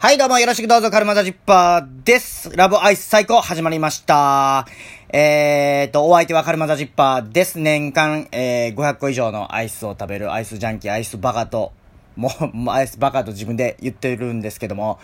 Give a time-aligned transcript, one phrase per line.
[0.00, 2.56] はい、どうもよろしくどうぞ、カルマザジッパーです。
[2.56, 4.64] ラブアイス最高始まりました。
[5.08, 7.58] えーと、お相手はカルマザジッパーです。
[7.58, 11.72] 年間、えー、500個以上のアイスを食べるアイスジャンキー、アイスバカと、
[12.14, 15.00] もう、もうアイスバカと自分で言ってるんですけども、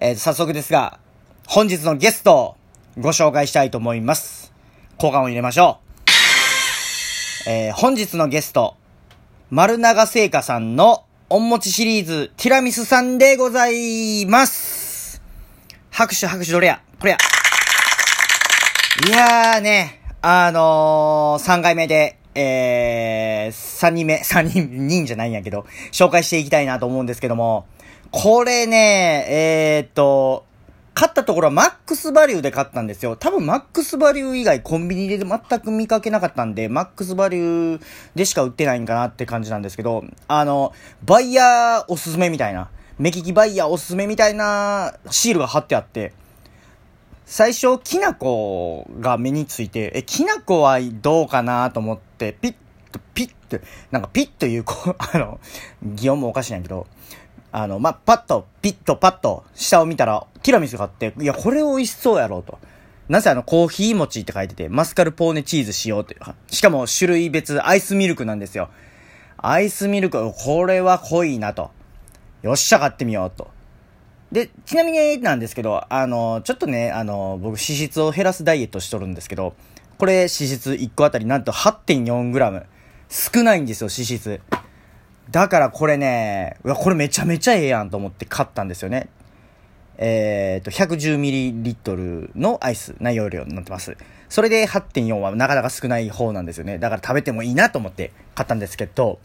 [0.00, 0.98] えー、早速ですが、
[1.46, 2.56] 本日のゲストを
[2.98, 4.54] ご紹介したいと思います。
[4.96, 5.80] 交換を入れましょ
[7.46, 7.50] う。
[7.50, 8.78] えー、本日のゲスト、
[9.50, 15.22] 丸長製菓さんのおんもちシリーズティラミスさんでございます。
[15.92, 16.82] 拍手拍手どれや？
[16.98, 17.18] これや。
[19.06, 27.66] いやーね、あのー、3回目で、えー、3人目、 3人、人じゃないんやけど、紹介していきたいなと思うんですけども、
[28.10, 30.46] これね、えー、っと、
[30.94, 33.16] 買ったところはマックスバリューで買ったんですよ。
[33.16, 37.82] 多分マックスバリュー以外コンビニで全く見かけなかったんで、マックスバリュー
[38.14, 40.72] でしか売ってないんかなって感じなんですけど、あの、
[41.04, 46.12] バイヤーおすすめみたいな、目利きバイヤーおすすめみたいなシールが貼ってあって、
[47.24, 52.54] 最初、きな粉が目について、え、きな粉はどうかなと思って、ピッ
[52.90, 55.38] と、ピッと、なんかピッという、こう、あの、
[55.80, 56.88] 擬音もおかしいんやけど、
[57.52, 62.58] あの、まあ、パッと、ピッとパッと、下を見たら、ティラミスがあって、いや、これ美味しそうやろうと。
[63.08, 66.16] なぜあの、コーヒー餅って書いてて、マスカルポーネチーズしようって。
[66.48, 68.68] しかも、種類別、アイスミルクなんですよ。
[69.36, 71.70] アイスミルク、これは濃いなと。
[72.42, 73.50] よっしゃ、買ってみようと。
[74.30, 79.54] で、ちなみになんですけど、あの、ちょっとね、あの、僕、脂質を減らすダイエットしとるんですけど、
[79.98, 82.64] これ、脂質1個あたりなんと 8.4g。
[83.08, 84.40] 少ないんですよ、脂質。
[85.30, 89.08] だからこれね、うわ、これめちゃめちゃええやんと思って買ったんですよね。
[89.98, 93.96] えっ、と、110ml のアイス、内容量になってます。
[94.30, 96.78] それで8.4はなかなか少ない方なんですよね。
[96.78, 99.18] だから食べてもいいなと思って買ったんですけど、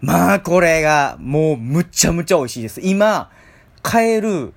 [0.00, 2.80] まあ、これが、もう、むちゃむちゃ美味しいです。
[2.82, 3.30] 今、
[3.82, 4.52] 買える、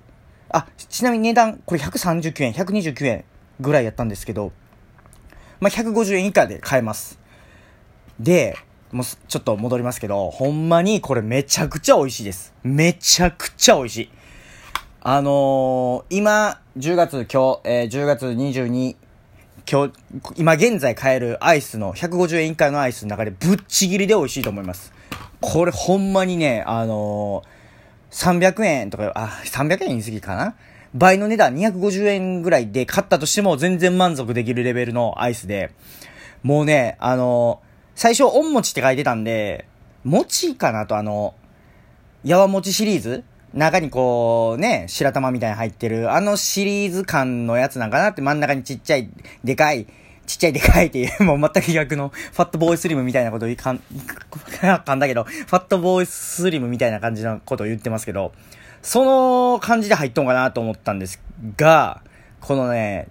[0.48, 3.24] あ、ちなみに値段、これ139円、129円
[3.60, 4.50] ぐらいやったんですけど、
[5.60, 7.20] まあ、150円以下で買えます。
[8.18, 8.56] で、
[8.92, 12.54] もう、ちょっと戻りますけど、ほんまにこれめちゃくちゃ美味しいです。
[12.62, 14.10] めちゃくちゃ美味しい。
[15.00, 18.96] あのー、今、10月、今日、えー10月22、
[19.68, 19.92] 今日、
[20.36, 24.92] 今現在買えるアイスの、150円以下のアイスの中でぶっちぎりで美味しいと思います。
[25.40, 30.54] これほんまにね、あのー、300円とか、あ、300円言い過ぎかな？
[30.94, 35.72] 倍の値段250円ぐらいで買ったとしても全然満足できるレベルのアイスで、
[36.42, 37.65] もうね、あのー
[37.96, 39.66] 最初、おんもちって書いてたんで、
[40.04, 41.34] 餅かなと、あの、
[42.24, 43.24] やわ餅シリーズ？
[43.54, 49.08] 中にこう、ね、白玉みたいに入ってる、あのシリーズ感のやつなんかなって真ん中にちっちゃい、
[49.44, 49.86] でかい、
[50.26, 58.32] ちっちゃいでかいっていう、 もう全く逆の、ファットボーイスリムみたいなことを言いかん、かんだけど、ファットボーイスリムみたいな感じのことを言ってますけど、
[58.82, 61.18] その感じで入っとんかなと思ったんです
[61.56, 62.02] が、
[62.42, 63.08] このね、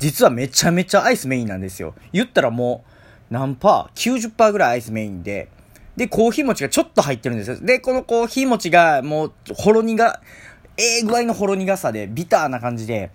[0.00, 1.94] 実はめちゃめちゃアイスメインなんですよ。
[2.12, 2.94] 言ったらもう、
[3.34, 5.48] 何パー ?90% ぐらいアイスメインで、
[5.96, 7.58] で、コーヒー餅がちょっと入ってるんですよ。
[7.60, 10.20] で、このコーヒー餅がもう、ほろ苦、
[10.76, 13.10] ええ具合のほろ苦さで、ビターな感じで、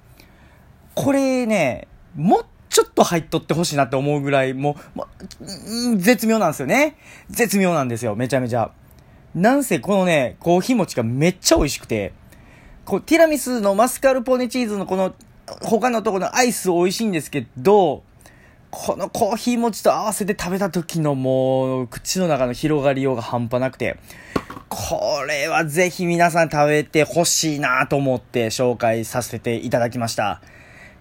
[0.96, 5.08] これね、もうちょっと入っとってほしいなって思うぐらい、もう、も
[5.94, 6.98] う絶妙なんですよね。
[7.30, 8.72] 絶妙なんですよ、めちゃめちゃ。
[9.36, 12.14] なんせこのね、コーヒー餅がめっちゃ美味しくて、
[12.86, 15.14] こう、ティラミスのマスカルポーネチーズのこの、
[15.62, 18.04] 他のとこのアイス美味しいんですけど、
[18.72, 23.98] このコーヒー餅と合わせて食べた時のもう、口の中の広がりようが半端なくて、
[24.70, 30.42] これはぜひ皆さん食べてほしいなと思って紹介させていただきました。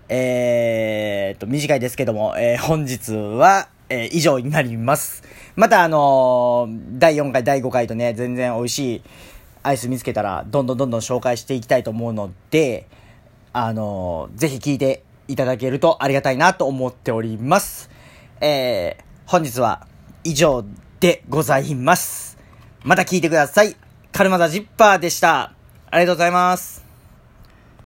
[0.09, 5.23] えーっと、短いですけども、えー本日は、えー以上になります。
[5.55, 9.03] またあのー第4回、第5回とね、全然美味しい
[9.63, 12.87] アイス見つけたら、どんどんどんどん紹介していきたいと思うので、
[13.53, 17.91] あのーぜひ聞いていただけるとありがたいなと思っております。
[18.41, 19.87] えー、本日は
[20.25, 20.65] 以上
[21.01, 22.39] でございます。
[22.83, 23.77] また聞いてください。
[24.13, 25.53] カルマザジッパーでした。
[25.91, 26.88] ありがとうございます。